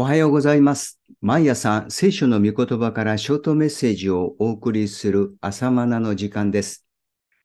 [0.00, 0.98] おはようございます。
[1.20, 6.86] 毎朝、聖書の御言葉からショートメッセージをお送りする朝マナの時間です。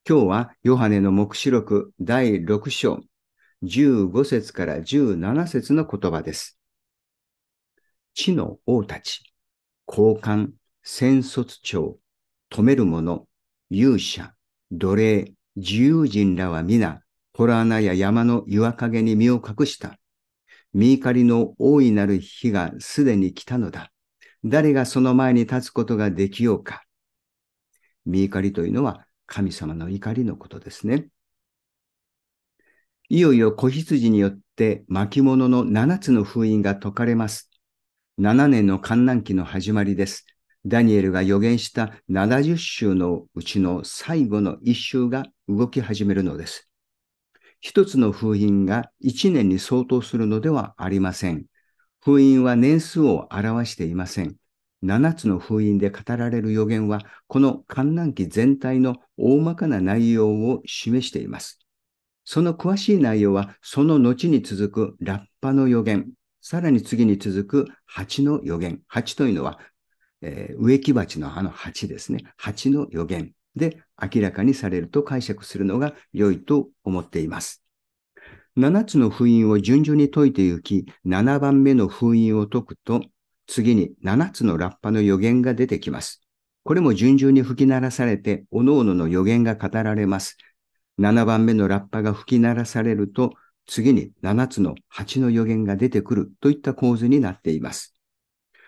[0.07, 3.02] 今日は、ヨハネの目視録第6章、
[3.63, 6.57] 15節から17節の言葉です。
[8.13, 9.33] 地の王たち、
[9.85, 11.99] 高官、戦卒長、
[12.49, 13.27] 止める者、
[13.69, 14.33] 勇者、
[14.71, 17.01] 奴隷、自由人らは皆、
[17.33, 19.99] 洞穴や山の岩陰に身を隠した。
[20.76, 23.93] 見怒りの大いなる日がすでに来たのだ。
[24.43, 26.83] 誰がその前に立つことができようか。
[28.06, 31.07] 見怒りというのは神様の怒りのことですね。
[33.08, 37.50] いよいよ子羊によって巻物の7つの封印が解かれます。
[38.19, 40.25] 7年の観難期の始まりです。
[40.66, 46.69] ダニエルが予言した70週のうちの最後の1週が動き始めるのです。
[47.66, 51.45] 一つの封印が一年に相当するのではありません。
[52.00, 54.36] 封印は年数を表していません。
[54.83, 61.58] 七つの封印で語られる予言は、この観覧期全体の大まかな内容を示しています。
[62.23, 68.83] その詳しい内容は、その後に続くラッパの予言、さらに次に続く蜂の予言。
[68.88, 69.58] 蜂というのは、
[70.21, 72.25] えー、植木鉢のあの蜂ですね。
[72.38, 73.31] 蜂の予言。
[73.56, 77.64] で明らかにされると解釈するのが良いと思っています。
[78.58, 83.02] 7つの封印を順々に解いて行き、7番目の封印を解くと、
[83.48, 86.22] 次に7つのラッパの予言が出てきます。
[86.64, 90.38] これも順々に吹き鳴らされて、各々の予言が語られます。
[90.98, 93.33] 7番目のラッパが吹き鳴らされると、
[93.67, 97.94] 次に7つの8の予言が出てくるといった構図になっています。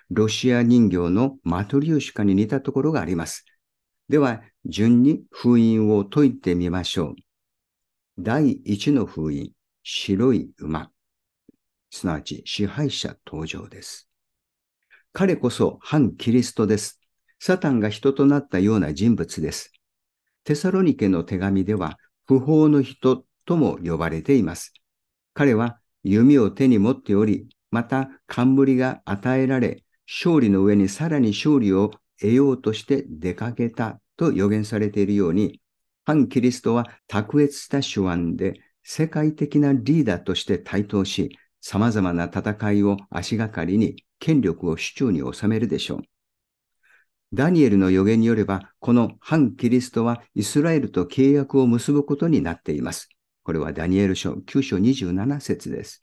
[0.09, 3.45] ロシア人形のマトリューシカに似たところがあります。
[4.09, 7.15] では、順に封印を解いてみましょう。
[8.17, 9.51] 第一の封印、
[9.83, 10.91] 白い馬。
[11.89, 14.09] すなわち支配者登場です。
[15.11, 17.01] 彼こそ反キリストです。
[17.39, 19.73] サタンが人となったような人物です。
[20.45, 24.73] テサロニケの手紙では、不法の人とも呼ばれています。
[25.33, 35.61] 彼は弓を手に持っており、また冠が与えられ、勝利の上にさらに勝利を得ようとして出かけたと予言されているように、
[36.05, 46.01] 反キリストは卓越した手腕で世界的なリーダーとして台頭し、様々な戦いを足がかりに権力を手中に収めるでしょう。
[47.33, 53.09] ダニエルの予言によれば、この反キリストはイスラエルと契約を結ぶことになっています。
[53.43, 56.01] これはダニエル書9章27節です。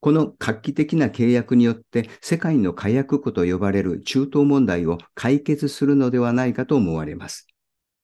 [0.00, 7.46] この画期的な契約によって世界の火薬庫と呼ばれる中東問題を解決するのではないかと思われます。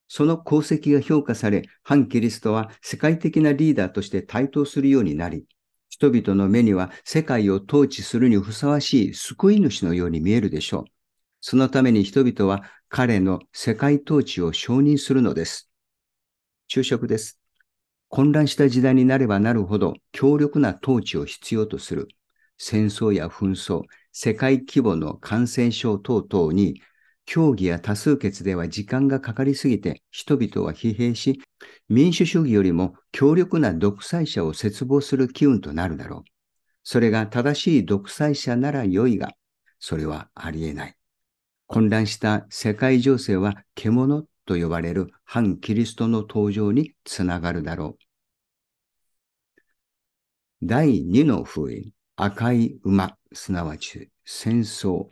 [0.09, 5.44] その功績が評価され、反キリストは世界的なリーダーとして台頭するようになり、
[5.88, 10.84] 人々の目には世界を統治するにふさわしい救い主のように見えるでしょう。
[11.41, 15.71] そのために人々は彼の世界統治を承認するのです。
[16.66, 17.44] 昼食です。
[18.15, 22.07] 混乱した時代になればなるほど強力な統治を必要とする
[22.57, 23.83] 戦争や紛争、
[24.13, 26.81] 世界規模の感染症等々に
[27.27, 31.41] 協議や多数決では時間がかかりすぎて人々は疲弊し、
[31.89, 36.23] 民主主義よりも強力な独裁者を切望する機運となるだろう。
[36.85, 39.33] それが正しい独裁者なら良いが、
[39.81, 40.95] それはありえない。
[41.67, 48.05] 混乱した世界情勢は獣と呼ばれる反キリストの登場につながるだろう。
[50.66, 55.09] 第二の封印、赤い馬、すなわち戦争。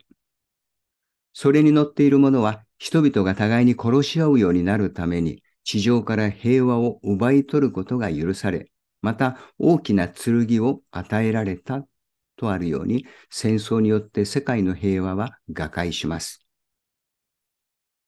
[1.33, 11.85] それに乗っている者は人々が互いに殺し合うようになるために地上から平和を奪い取ることが許され、また大きな剣を与えられた
[12.35, 16.42] とあるように戦争によって世界の平和は瓦解します。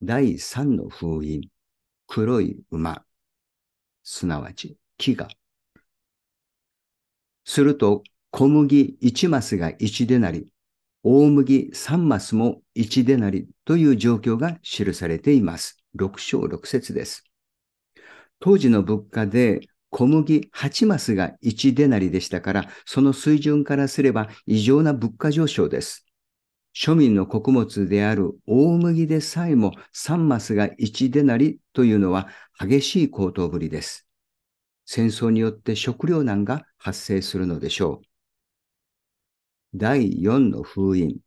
[0.02, 1.50] 第三の封印、
[2.08, 3.04] 黒い馬、
[4.04, 5.28] すなわち飢餓。
[7.46, 10.52] すると、小麦1マスが1でなり、
[11.04, 15.78] 大麦3マスも1でなりという状況が記されています。
[15.96, 17.24] 6章6節です。
[18.40, 26.05] 当時の物価で小麦8マスが1でなりでしたから、その水準からすれば異常な物価上昇です。
[26.76, 32.28] 庶民の穀物である大麦でさえも3マスが1でなりというのは
[32.60, 34.06] 激しい高騰ぶりです。
[34.86, 38.06] 戦争によって食糧難が発生するのでしょう。
[39.74, 41.20] 第4の封印。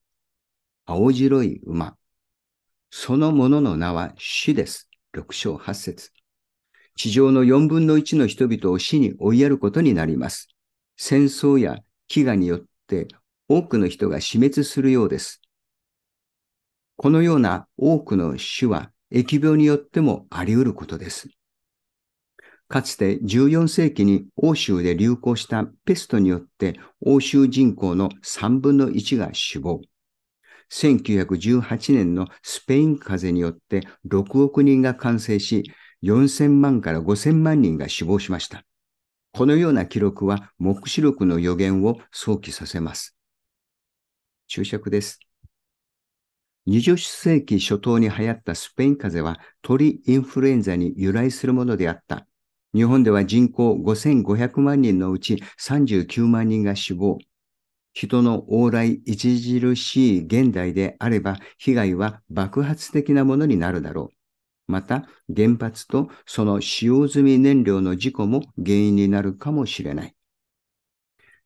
[0.84, 1.96] 青白い馬。
[2.90, 4.90] そのものの名は死です。
[5.14, 6.10] 6章8節
[6.94, 10.48] 地上の4分の1の人々を死に追いやることになります。
[10.96, 11.78] 戦争や
[12.10, 13.08] 飢餓によって
[13.48, 15.40] 多くの人が死滅するようです。
[16.96, 21.28] このような多くの死は疫病によってもあり得ることです。
[22.68, 29.80] かつて14世紀に欧州で流行したペストによって欧州人口の3分の1が死亡。
[30.70, 35.72] 1918年のスペイン風邪によって6億人が感染し、
[36.02, 38.64] 4000万から5000万人が死亡しました。
[39.32, 43.17] このような記録は目視録の予言を想起させます。
[44.48, 45.20] 注釈です。
[46.66, 52.26] 20世紀初頭に流行ったスペイン風邪は鳥インフルエンザに由来するものであった。
[52.74, 57.18] 日本では人口5500万人のうち39万人が死亡。
[57.94, 64.72] 人の往来著しい現代であれば被害は爆発的なものになるだろう。
[64.72, 70.14] また、原発とその使用済み燃料の事故も原因になるかもしれない。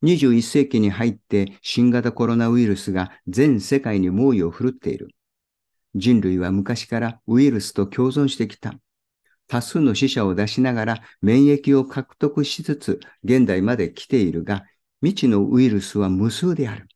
[0.03, 5.11] 21世紀に入って新型コロナウイルスが全世界に猛威を振るっている。
[5.95, 8.75] 人類は昔からウイルスと共存してきた。
[9.47, 14.65] 多数の死者を出しながら免疫を獲得しつつ現代まで来ているが、
[15.03, 16.89] 未知のウイルスは無数である。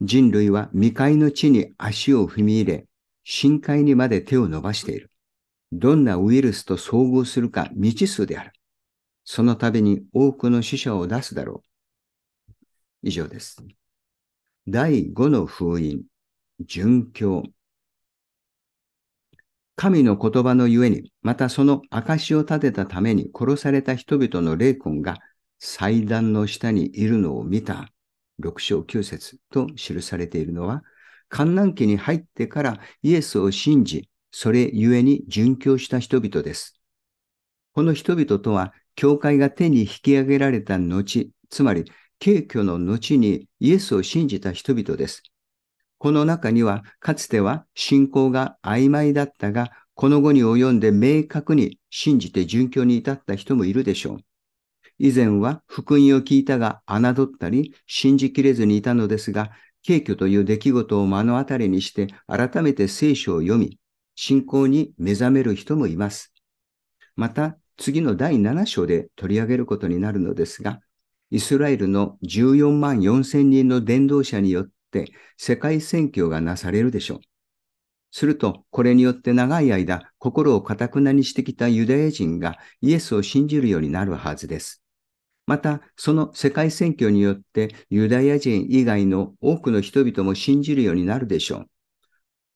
[0.00, 2.86] 人類は未開の地に足を踏み入れ、
[3.24, 5.10] 深海にまで手を伸ばしている。
[5.72, 8.52] どんなウイルスと遭遇するか未知数である。
[9.24, 11.69] その度に多くの死者を出すだろう。
[13.02, 13.62] 以上です。
[14.68, 16.02] 第5の封印、
[16.64, 17.42] 殉教。
[19.76, 25.18] 神の言葉のゆえに、またその証を立てたために殺された人々の霊魂が
[25.58, 27.88] 祭壇の下にいるのを見た。
[28.38, 30.82] 六章九節と記されているのは、
[31.28, 36.80] 観覧期に入ってからイエスを信じ、それゆえに殉教した人々です。
[37.72, 41.84] この人々とは、教会が手に引き上げられた後、つまり
[42.20, 45.22] 敬虚の後にイエスを信じた人々です。
[45.96, 54.18] この中には、かつては信仰が曖昧だったが、この後に及んで明確に信じて殉教に至った人もいるでしょう。
[54.98, 59.50] 以前は福音を聞いたが侮ったり信じきれずにいたのですが、
[59.82, 63.78] 敬虚という出来事を目の当たりにして改めて聖書を読み、
[64.14, 66.34] 信仰に目覚める人もいます。
[67.16, 70.80] また、次の第7章で取り上げることになるのですが、
[71.30, 77.20] イスラエルの14万4千人の伝道者によって世界宣教がなされるでしょう。
[78.12, 84.82] すると、これによって長い間、心をかたくなにしてきたユダヤ人がイエスを信じるようになるはずです。
[85.46, 91.66] また、その世界宣教によってユダヤ人以外の多くの人々も信じるようになるでしょう。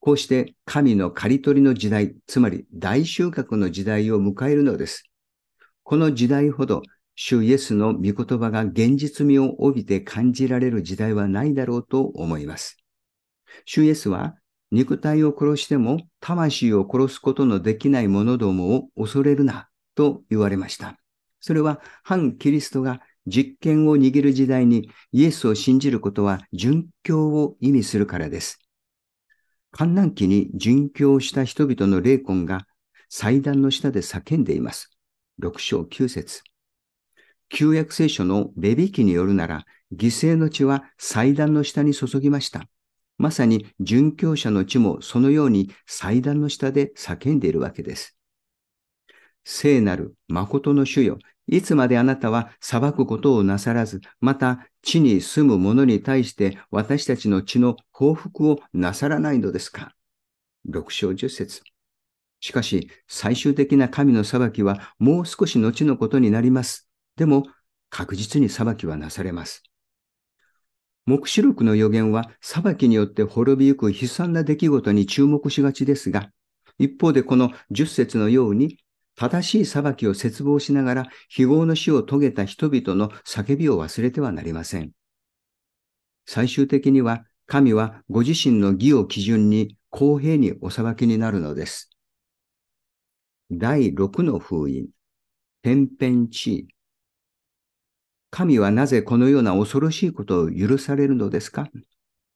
[0.00, 5.04] こうして神の刈り取りの時代、つまり大収穫の時代を迎えるのです。
[5.84, 6.82] この時代ほど
[7.16, 12.76] 主イエスの御言葉が現実味を帯びて感じられる時代はないだろうと思います。
[13.64, 14.34] 主イエスは
[14.72, 20.98] 肉体を殺しても魂を殺すことのできない者どもを恐れるなと言われました。
[21.40, 28.58] それは反キリストが実権を握る時代にイエスを信じることは殉教を意味するからです。
[29.70, 32.66] 観覧期に殉教した人々の霊魂が
[33.08, 34.90] 祭壇の下で叫んでいます。
[35.40, 36.42] 6章9節
[37.54, 39.64] 旧約聖書のベビ記によるなら、
[39.94, 42.64] 犠牲の血は祭壇の下に注ぎました。
[43.16, 48.16] まさに殉教者の血もそのように祭壇の下で叫んでいるわけです。
[49.44, 59.92] 聖なる誠の主よ、いつまであなたは裁くことをなさらず、また地に住む者に対して私たちの血の報復をなさらないのですか
[60.64, 61.62] 六章十節
[62.40, 66.88] しかし、最終的な神の裁きはもう少し後のことになります。
[67.16, 67.44] でも、
[67.90, 69.62] 確実に裁きはなされます。
[71.06, 76.30] 目視録の予言は裁きによって滅びゆく悲惨な出来事に注目しがちですが、
[76.78, 78.78] 一方でこの十節のように、
[79.16, 84.90] 正しい裁きを絶望しながら非業の死を遂げた人々の叫びを忘れてはなりません。
[86.26, 91.90] 最終的には神はご自身の義を基準に公平にお裁きになるのです。
[93.52, 94.88] 第六の封印、
[95.62, 96.73] 天変地異。
[98.36, 101.68] 神はなぜこのような恐ろしいことを許されるのですか？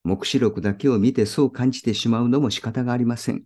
[0.04, 3.42] 目視録だけを見てそう感じてしまうのも仕方がありません。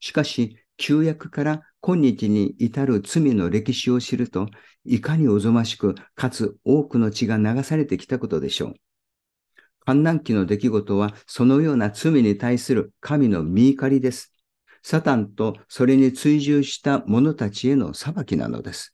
[0.00, 4.50] しかし、旧約から今日に至る罪の歴史を知ると、
[4.84, 8.74] いかにおぞましく、かつ多くの血が流されてきたことでしょう。
[9.86, 14.30] 観覧期の出来事は、そのような罪に対する神の見怒りです。
[14.82, 18.92] サタンとそれに追従した者たちへの裁きなのです。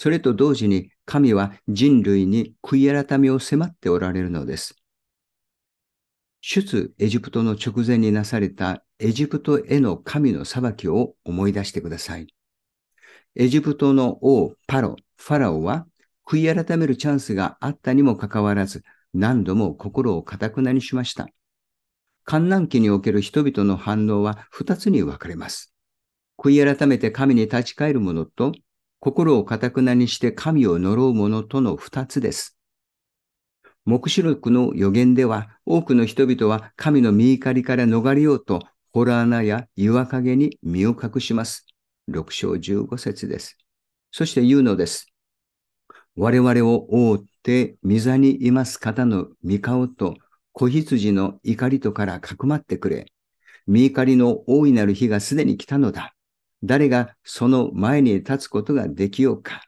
[0.00, 4.76] それと同時に神は人類に悔い改めを迫っておられるのです。
[6.40, 12.28] 出エジプトの直前になされたエジプトへの神の裁きを思い出してください。
[13.34, 15.84] エジプトの王パロ、ファラオは
[16.24, 21.26] 悔い改めるチャンスがあったにもかかわらず何度も心をかたくなにしました。
[22.22, 25.74] 観難期における人々の反応は二つに分かれます。
[26.38, 28.52] 悔い改めて神に立ち返る者と
[29.00, 32.58] 心をかたくなにして神を呪う者との二つです。
[33.84, 38.60] 目視録の予言では、多くの人々は神の見怒りから逃れようと、
[38.92, 41.64] 洞穴や岩陰に身を隠します。
[42.08, 43.56] 六章十五節です。
[44.10, 45.06] そして言うのです。
[46.16, 50.16] 我々を覆って御座にいます方の御顔と
[50.52, 53.06] 子羊の怒りとからかくまってくれ。
[53.68, 56.14] 見怒りの大いなる日がすでに来たのだ。
[56.62, 59.62] 誰がその前に立つことができようか。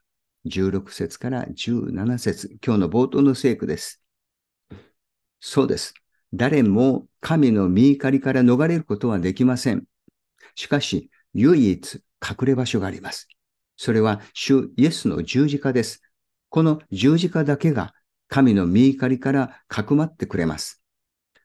[0.46, 4.02] 16節から17節今日の冒頭の聖句です。
[5.40, 5.94] そうです。
[6.32, 9.84] 誰も神の見怒りから逃れることはできません。
[10.54, 13.28] しかし、唯一隠れ場所があります。
[13.76, 16.02] それは主イエスの十字架です。
[16.48, 17.94] この十字架だけが
[18.28, 20.82] 神の見怒りからかくまってくれます。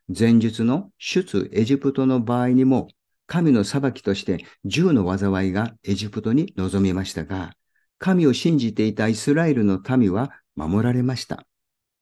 [0.07, 2.89] 前述の出エジプトの場合にも、
[3.27, 7.53] 神の裁きとして銃の災いがエジプトに臨みましたが、
[7.97, 11.45] 神を信じていたイスラエルの民は守られました。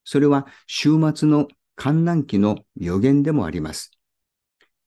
[0.03, 3.91] それは終末の観難期の予言でもあります。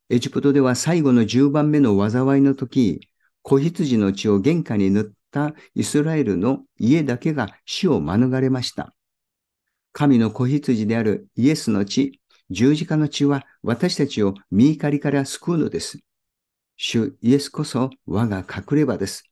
[0.08, 3.08] エジプトでは最後の10番目の災いの時、
[3.42, 8.94] 子羊の血を玄関に塗ったイスラエルの家だけが死を免れました。
[9.92, 15.98] 神の子羊であるイエスの血、十字架の血は私たちを見怒りから救うのです。
[16.76, 19.25] 主イエスこそ我が隠れ場です。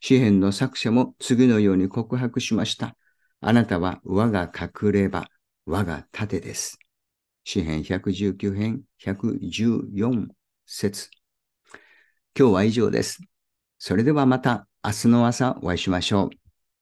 [0.00, 2.96] 詩篇の作者も次のように告白しました。
[3.40, 5.26] あなたは我が隠れ場、
[5.66, 6.78] 我が盾です。
[7.44, 10.28] 詩編119編114
[10.66, 11.10] 節
[12.38, 13.20] 今日は以上です。
[13.78, 16.39] それではまた明日の朝お会いしましょう。